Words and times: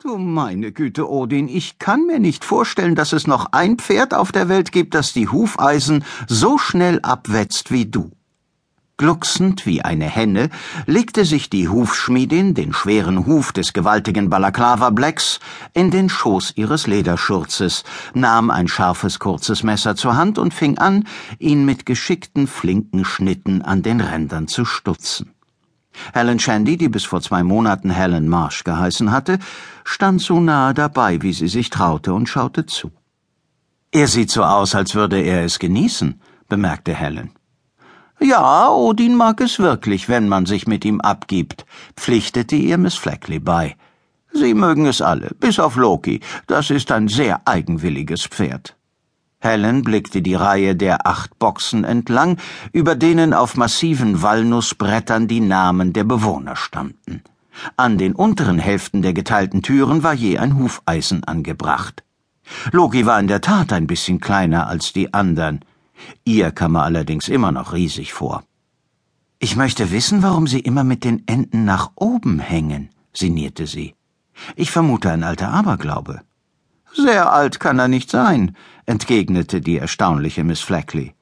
Du 0.00 0.16
meine 0.16 0.70
Güte, 0.70 1.10
Odin, 1.10 1.48
ich 1.48 1.80
kann 1.80 2.06
mir 2.06 2.20
nicht 2.20 2.44
vorstellen, 2.44 2.94
dass 2.94 3.12
es 3.12 3.26
noch 3.26 3.46
ein 3.50 3.78
Pferd 3.78 4.14
auf 4.14 4.30
der 4.30 4.48
Welt 4.48 4.70
gibt, 4.70 4.94
das 4.94 5.12
die 5.12 5.26
Hufeisen 5.26 6.04
so 6.28 6.56
schnell 6.56 7.00
abwetzt 7.02 7.72
wie 7.72 7.84
du. 7.84 8.12
Glucksend 8.96 9.66
wie 9.66 9.82
eine 9.82 10.04
Henne 10.04 10.50
legte 10.86 11.24
sich 11.24 11.50
die 11.50 11.68
Hufschmiedin 11.68 12.54
den 12.54 12.72
schweren 12.72 13.26
Huf 13.26 13.50
des 13.50 13.72
gewaltigen 13.72 14.30
Balaklava 14.30 14.90
Blacks 14.90 15.40
in 15.74 15.90
den 15.90 16.08
Schoß 16.08 16.52
ihres 16.54 16.86
Lederschurzes, 16.86 17.82
nahm 18.14 18.50
ein 18.50 18.68
scharfes 18.68 19.18
kurzes 19.18 19.64
Messer 19.64 19.96
zur 19.96 20.16
Hand 20.16 20.38
und 20.38 20.54
fing 20.54 20.78
an, 20.78 21.08
ihn 21.40 21.64
mit 21.64 21.86
geschickten 21.86 22.46
flinken 22.46 23.04
Schnitten 23.04 23.62
an 23.62 23.82
den 23.82 24.00
Rändern 24.00 24.46
zu 24.46 24.64
stutzen. 24.64 25.34
Helen 26.12 26.38
Shandy, 26.38 26.76
die 26.76 26.88
bis 26.88 27.04
vor 27.04 27.20
zwei 27.20 27.42
Monaten 27.42 27.90
Helen 27.90 28.28
Marsh 28.28 28.64
geheißen 28.64 29.10
hatte, 29.10 29.38
stand 29.84 30.20
so 30.20 30.40
nahe 30.40 30.74
dabei, 30.74 31.22
wie 31.22 31.32
sie 31.32 31.48
sich 31.48 31.70
traute, 31.70 32.12
und 32.14 32.28
schaute 32.28 32.66
zu. 32.66 32.90
Er 33.90 34.08
sieht 34.08 34.30
so 34.30 34.44
aus, 34.44 34.74
als 34.74 34.94
würde 34.94 35.20
er 35.20 35.44
es 35.44 35.58
genießen, 35.58 36.20
bemerkte 36.48 36.94
Helen. 36.94 37.30
Ja, 38.20 38.68
Odin 38.70 39.14
mag 39.14 39.40
es 39.40 39.58
wirklich, 39.58 40.08
wenn 40.08 40.28
man 40.28 40.44
sich 40.44 40.66
mit 40.66 40.84
ihm 40.84 41.00
abgibt, 41.00 41.64
pflichtete 41.96 42.56
ihr 42.56 42.76
Miss 42.76 42.96
Fleckley 42.96 43.38
bei. 43.38 43.76
Sie 44.32 44.54
mögen 44.54 44.86
es 44.86 45.00
alle, 45.00 45.30
bis 45.38 45.58
auf 45.58 45.76
Loki, 45.76 46.20
das 46.46 46.70
ist 46.70 46.92
ein 46.92 47.08
sehr 47.08 47.40
eigenwilliges 47.46 48.26
Pferd. 48.26 48.77
Helen 49.40 49.82
blickte 49.82 50.20
die 50.20 50.34
Reihe 50.34 50.74
der 50.74 51.06
acht 51.06 51.38
Boxen 51.38 51.84
entlang, 51.84 52.38
über 52.72 52.96
denen 52.96 53.32
auf 53.32 53.56
massiven 53.56 54.20
Walnussbrettern 54.20 55.28
die 55.28 55.40
Namen 55.40 55.92
der 55.92 56.04
Bewohner 56.04 56.56
standen. 56.56 57.22
An 57.76 57.98
den 57.98 58.14
unteren 58.14 58.58
Hälften 58.58 59.02
der 59.02 59.12
geteilten 59.12 59.62
Türen 59.62 60.02
war 60.02 60.14
je 60.14 60.38
ein 60.38 60.56
Hufeisen 60.58 61.24
angebracht. 61.24 62.04
Loki 62.72 63.06
war 63.06 63.20
in 63.20 63.28
der 63.28 63.40
Tat 63.40 63.72
ein 63.72 63.86
bisschen 63.86 64.20
kleiner 64.20 64.66
als 64.66 64.92
die 64.92 65.12
anderen. 65.14 65.60
Ihr 66.24 66.50
kam 66.50 66.76
er 66.76 66.84
allerdings 66.84 67.28
immer 67.28 67.52
noch 67.52 67.72
riesig 67.72 68.12
vor. 68.12 68.42
Ich 69.38 69.54
möchte 69.54 69.92
wissen, 69.92 70.22
warum 70.22 70.48
Sie 70.48 70.60
immer 70.60 70.82
mit 70.82 71.04
den 71.04 71.22
Enden 71.26 71.64
nach 71.64 71.92
oben 71.94 72.40
hängen, 72.40 72.90
sinnierte 73.12 73.66
sie. 73.68 73.94
Ich 74.56 74.70
vermute 74.70 75.10
ein 75.10 75.22
alter 75.22 75.50
Aberglaube. 75.50 76.22
Sehr 76.94 77.32
alt 77.32 77.60
kann 77.60 77.78
er 77.78 77.88
nicht 77.88 78.10
sein, 78.10 78.56
entgegnete 78.86 79.60
die 79.60 79.78
erstaunliche 79.78 80.44
Miss 80.44 80.60
Fleckley. 80.60 81.14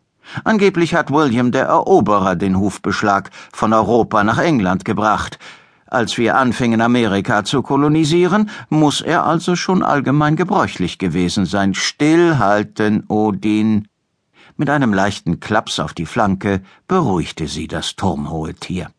Angeblich 0.45 0.95
hat 0.95 1.11
William 1.11 1.53
der 1.53 1.67
Eroberer 1.67 2.37
den 2.37 2.59
Hufbeschlag 2.59 3.31
von 3.53 3.73
Europa 3.73 4.25
nach 4.25 4.39
England 4.39 4.85
gebracht. 4.85 5.39
Als 5.87 6.19
wir 6.19 6.37
anfingen, 6.37 6.81
Amerika 6.81 7.45
zu 7.45 7.63
kolonisieren, 7.63 8.51
muss 8.69 9.01
er 9.01 9.25
also 9.25 9.55
schon 9.55 9.83
allgemein 9.83 10.35
gebräuchlich 10.35 10.99
gewesen 10.99 11.47
sein. 11.47 11.75
Stillhalten, 11.75 13.05
Odin. 13.09 13.87
Mit 14.57 14.69
einem 14.69 14.93
leichten 14.93 15.39
Klaps 15.39 15.79
auf 15.79 15.95
die 15.95 16.07
Flanke 16.07 16.63
beruhigte 16.89 17.47
sie 17.47 17.69
das 17.69 17.95
turmhohe 17.95 18.55
Tier. 18.55 18.91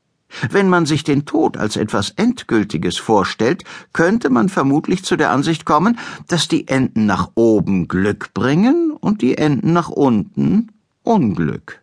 Wenn 0.50 0.70
man 0.70 0.86
sich 0.86 1.03
den 1.03 1.25
Tod 1.25 1.58
als 1.58 1.78
etwas 1.78 2.11
Endgültiges 2.11 2.97
vorstellt, 2.97 3.64
könnte 3.94 4.30
man 4.30 4.50
vermutlich 4.50 5.03
zu 5.03 5.16
der 5.16 5.31
Ansicht 5.31 5.66
kommen, 5.66 5.97
dass 6.28 6.47
die 6.47 6.67
Enden 6.67 7.06
nach 7.06 7.31
oben 7.36 7.88
Glück 7.88 8.34
bringen 8.34 8.92
und 8.92 9.22
die 9.22 9.38
Enden 9.38 9.73
nach 9.73 9.89
unten 9.89 10.69
Unglück. 11.03 11.81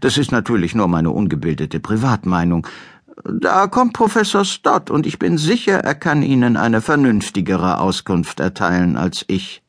Das 0.00 0.18
ist 0.18 0.32
natürlich 0.32 0.74
nur 0.74 0.88
meine 0.88 1.10
ungebildete 1.10 1.80
Privatmeinung. 1.80 2.66
Da 3.24 3.66
kommt 3.66 3.94
Professor 3.94 4.44
Stott, 4.44 4.90
und 4.90 5.06
ich 5.06 5.18
bin 5.18 5.38
sicher, 5.38 5.78
er 5.78 5.94
kann 5.94 6.22
Ihnen 6.22 6.56
eine 6.56 6.80
vernünftigere 6.80 7.80
Auskunft 7.80 8.40
erteilen 8.40 8.96
als 8.96 9.24
ich. 9.28 9.62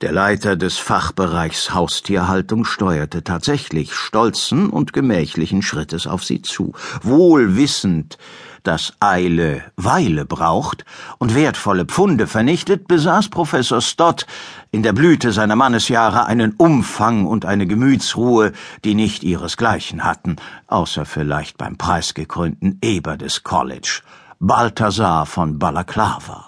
Der 0.00 0.12
Leiter 0.12 0.54
des 0.54 0.78
Fachbereichs 0.78 1.74
Haustierhaltung 1.74 2.64
steuerte 2.64 3.24
tatsächlich 3.24 3.94
stolzen 3.94 4.70
und 4.70 4.92
gemächlichen 4.92 5.60
Schrittes 5.60 6.06
auf 6.06 6.22
sie 6.22 6.40
zu, 6.40 6.72
wohl 7.02 7.56
wissend, 7.56 8.16
dass 8.62 8.92
Eile 9.00 9.64
Weile 9.74 10.24
braucht 10.24 10.84
und 11.18 11.34
wertvolle 11.34 11.84
Pfunde 11.84 12.28
vernichtet, 12.28 12.86
besaß 12.86 13.28
Professor 13.28 13.80
Stott 13.80 14.24
in 14.70 14.84
der 14.84 14.92
Blüte 14.92 15.32
seiner 15.32 15.56
Mannesjahre 15.56 16.26
einen 16.26 16.52
Umfang 16.52 17.26
und 17.26 17.44
eine 17.44 17.66
Gemütsruhe, 17.66 18.52
die 18.84 18.94
nicht 18.94 19.24
ihresgleichen 19.24 20.04
hatten, 20.04 20.36
außer 20.68 21.06
vielleicht 21.06 21.58
beim 21.58 21.76
preisgekrönten 21.76 22.78
Eber 22.82 23.16
des 23.16 23.42
College, 23.42 24.02
Balthasar 24.38 25.26
von 25.26 25.58
Balaklava. 25.58 26.47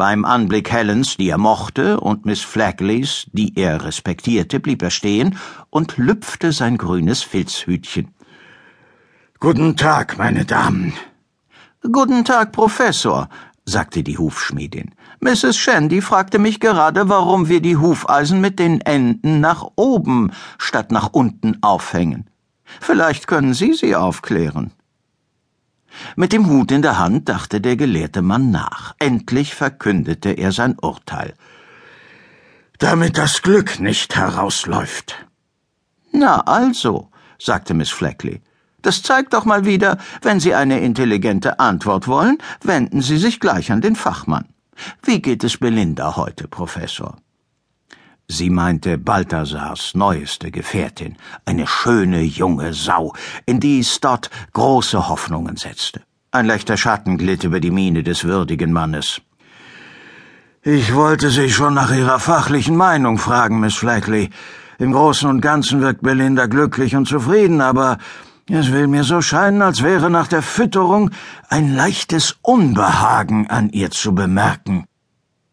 Beim 0.00 0.24
Anblick 0.24 0.72
Helens, 0.72 1.18
die 1.18 1.28
er 1.28 1.36
mochte, 1.36 2.00
und 2.00 2.24
Miss 2.24 2.40
Flackleys, 2.40 3.26
die 3.34 3.52
er 3.54 3.84
respektierte, 3.84 4.58
blieb 4.58 4.80
er 4.80 4.88
stehen 4.88 5.36
und 5.68 5.98
lüpfte 5.98 6.52
sein 6.52 6.78
grünes 6.78 7.22
Filzhütchen. 7.22 8.08
Guten 9.40 9.76
Tag, 9.76 10.16
meine 10.16 10.46
Damen. 10.46 10.94
Guten 11.82 12.24
Tag, 12.24 12.52
Professor, 12.52 13.28
sagte 13.66 14.02
die 14.02 14.16
Hufschmiedin. 14.16 14.94
Mrs. 15.20 15.58
Shandy 15.58 16.00
fragte 16.00 16.38
mich 16.38 16.60
gerade, 16.60 17.10
warum 17.10 17.50
wir 17.50 17.60
die 17.60 17.76
Hufeisen 17.76 18.40
mit 18.40 18.58
den 18.58 18.80
Enden 18.80 19.40
nach 19.40 19.66
oben 19.76 20.32
statt 20.56 20.92
nach 20.92 21.10
unten 21.12 21.58
aufhängen. 21.62 22.30
Vielleicht 22.80 23.26
können 23.26 23.52
Sie 23.52 23.74
sie 23.74 23.94
aufklären. 23.94 24.72
Mit 26.16 26.32
dem 26.32 26.48
Hut 26.48 26.70
in 26.72 26.82
der 26.82 26.98
Hand 26.98 27.28
dachte 27.28 27.60
der 27.60 27.76
gelehrte 27.76 28.22
Mann 28.22 28.50
nach. 28.50 28.94
Endlich 28.98 29.54
verkündete 29.54 30.30
er 30.30 30.52
sein 30.52 30.76
Urteil. 30.80 31.34
Damit 32.78 33.18
das 33.18 33.42
Glück 33.42 33.80
nicht 33.80 34.16
herausläuft. 34.16 35.26
Na 36.12 36.40
also, 36.40 37.10
sagte 37.38 37.74
Miss 37.74 37.90
Fleckley. 37.90 38.40
Das 38.82 39.02
zeigt 39.02 39.34
doch 39.34 39.44
mal 39.44 39.64
wieder, 39.64 39.98
wenn 40.22 40.40
Sie 40.40 40.54
eine 40.54 40.80
intelligente 40.80 41.60
Antwort 41.60 42.08
wollen, 42.08 42.38
wenden 42.62 43.02
Sie 43.02 43.18
sich 43.18 43.38
gleich 43.40 43.70
an 43.70 43.80
den 43.80 43.96
Fachmann. 43.96 44.46
Wie 45.02 45.20
geht 45.20 45.44
es 45.44 45.58
Belinda 45.58 46.16
heute, 46.16 46.48
Professor? 46.48 47.16
Sie 48.32 48.48
meinte 48.48 48.96
Balthasars 48.96 49.96
neueste 49.96 50.52
Gefährtin, 50.52 51.16
eine 51.46 51.66
schöne 51.66 52.20
junge 52.22 52.72
Sau, 52.74 53.12
in 53.44 53.58
die 53.58 53.82
Stott 53.82 54.30
große 54.52 55.08
Hoffnungen 55.08 55.56
setzte. 55.56 56.02
Ein 56.30 56.46
leichter 56.46 56.76
Schatten 56.76 57.18
glitt 57.18 57.42
über 57.42 57.58
die 57.58 57.72
Miene 57.72 58.04
des 58.04 58.22
würdigen 58.22 58.72
Mannes. 58.72 59.20
Ich 60.62 60.94
wollte 60.94 61.30
Sie 61.30 61.50
schon 61.50 61.74
nach 61.74 61.90
Ihrer 61.92 62.20
fachlichen 62.20 62.76
Meinung 62.76 63.18
fragen, 63.18 63.58
Miss 63.58 63.74
Fleckley. 63.74 64.30
Im 64.78 64.92
Großen 64.92 65.28
und 65.28 65.40
Ganzen 65.40 65.80
wirkt 65.80 66.02
Belinda 66.02 66.46
glücklich 66.46 66.94
und 66.94 67.08
zufrieden, 67.08 67.60
aber 67.60 67.98
es 68.48 68.70
will 68.70 68.86
mir 68.86 69.02
so 69.02 69.22
scheinen, 69.22 69.60
als 69.60 69.82
wäre 69.82 70.08
nach 70.08 70.28
der 70.28 70.42
Fütterung 70.42 71.10
ein 71.48 71.74
leichtes 71.74 72.36
Unbehagen 72.42 73.50
an 73.50 73.70
ihr 73.70 73.90
zu 73.90 74.14
bemerken. 74.14 74.86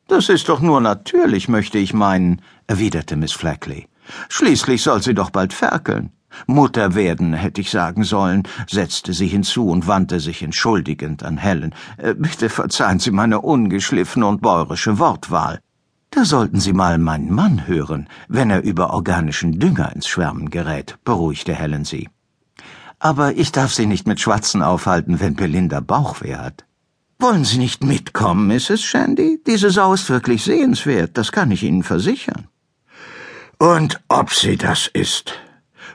Das 0.07 0.29
ist 0.29 0.47
doch 0.47 0.61
nur 0.61 0.79
natürlich, 0.79 1.49
möchte 1.49 1.77
ich 1.77 1.93
meinen, 1.93 2.41
erwiderte 2.65 3.17
Miss 3.17 3.33
Fleckley. 3.33 3.87
Schließlich 4.29 4.81
soll 4.81 5.01
sie 5.01 5.13
doch 5.13 5.31
bald 5.31 5.51
ferkeln. 5.51 6.11
Mutter 6.45 6.95
werden, 6.95 7.33
hätte 7.33 7.61
ich 7.61 7.71
sagen 7.71 8.03
sollen, 8.03 8.43
setzte 8.69 9.13
sie 9.13 9.27
hinzu 9.27 9.69
und 9.69 9.87
wandte 9.87 10.19
sich 10.19 10.43
entschuldigend 10.43 11.23
an 11.23 11.37
Helen. 11.37 11.73
Äh, 11.97 12.13
bitte 12.13 12.49
verzeihen 12.49 12.99
Sie 12.99 13.11
meine 13.11 13.41
ungeschliffene 13.41 14.25
und 14.25 14.41
bäurische 14.41 14.99
Wortwahl. 14.99 15.59
Da 16.11 16.23
sollten 16.25 16.59
Sie 16.59 16.73
mal 16.73 16.97
meinen 16.99 17.33
Mann 17.33 17.67
hören, 17.67 18.07
wenn 18.27 18.49
er 18.49 18.63
über 18.63 18.93
organischen 18.93 19.59
Dünger 19.59 19.93
ins 19.93 20.07
Schwärmen 20.07 20.49
gerät, 20.49 20.97
beruhigte 21.03 21.53
Helen 21.53 21.85
sie. 21.85 22.09
Aber 22.99 23.35
ich 23.35 23.51
darf 23.51 23.73
Sie 23.73 23.85
nicht 23.85 24.07
mit 24.07 24.19
Schwatzen 24.19 24.61
aufhalten, 24.61 25.19
wenn 25.19 25.35
Belinda 25.35 25.81
Bauchweh 25.81 26.35
hat. 26.35 26.66
Wollen 27.19 27.45
Sie 27.45 27.57
nicht 27.57 27.83
mitkommen, 27.83 28.47
Mrs. 28.47 28.83
Shandy? 28.83 29.41
Diese 29.45 29.71
Sau 29.71 29.93
ist 29.93 30.09
wirklich 30.09 30.43
sehenswert, 30.43 31.17
das 31.17 31.31
kann 31.31 31.49
ich 31.51 31.63
Ihnen 31.63 31.83
versichern. 31.83 32.47
Und 33.57 33.99
ob 34.07 34.31
sie 34.31 34.55
das 34.55 34.87
ist? 34.87 35.33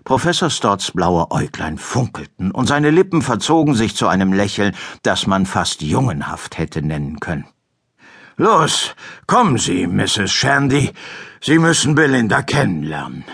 Professor 0.03 0.51
Stotts 0.51 0.91
blaue 0.91 1.31
Äuglein 1.31 1.79
funkelten 1.79 2.51
und 2.51 2.67
seine 2.67 2.91
Lippen 2.91 3.23
verzogen 3.23 3.75
sich 3.75 3.95
zu 3.95 4.09
einem 4.09 4.33
Lächeln, 4.33 4.75
das 5.03 5.29
man 5.29 5.47
fast 5.47 5.81
jungenhaft 5.81 6.59
hätte 6.59 6.83
nennen 6.83 7.21
können. 7.21 7.47
Los, 8.37 8.97
kommen 9.29 9.59
Sie, 9.59 9.87
Mrs. 9.87 10.33
Shandy. 10.33 10.91
Sie 11.41 11.59
müssen 11.59 11.95
Belinda 11.95 12.43
kennenlernen. 12.43 13.25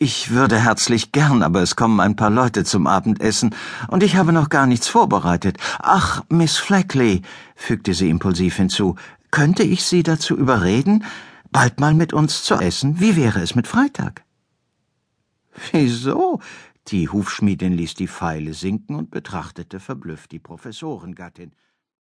Ich 0.00 0.30
würde 0.30 0.60
herzlich 0.60 1.10
gern, 1.10 1.42
aber 1.42 1.60
es 1.60 1.74
kommen 1.74 1.98
ein 1.98 2.14
paar 2.14 2.30
Leute 2.30 2.62
zum 2.62 2.86
Abendessen, 2.86 3.52
und 3.88 4.04
ich 4.04 4.14
habe 4.14 4.32
noch 4.32 4.48
gar 4.48 4.66
nichts 4.66 4.86
vorbereitet. 4.86 5.58
Ach, 5.80 6.22
Miss 6.28 6.56
Fleckley, 6.56 7.22
fügte 7.56 7.94
sie 7.94 8.08
impulsiv 8.08 8.54
hinzu, 8.54 8.94
könnte 9.32 9.64
ich 9.64 9.82
Sie 9.82 10.04
dazu 10.04 10.36
überreden, 10.36 11.04
bald 11.50 11.80
mal 11.80 11.94
mit 11.94 12.12
uns 12.12 12.44
zu 12.44 12.54
essen? 12.54 13.00
Wie 13.00 13.16
wäre 13.16 13.40
es 13.40 13.56
mit 13.56 13.66
Freitag? 13.66 14.22
Wieso? 15.72 16.40
Die 16.86 17.08
Hufschmiedin 17.08 17.72
ließ 17.72 17.94
die 17.94 18.06
Pfeile 18.06 18.54
sinken 18.54 18.94
und 18.94 19.10
betrachtete 19.10 19.80
verblüfft 19.80 20.30
die 20.30 20.38
Professorengattin. 20.38 21.50